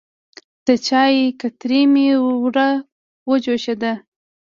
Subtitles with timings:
[0.65, 2.07] د چای کتری مې
[2.43, 3.93] وروه جوشېده.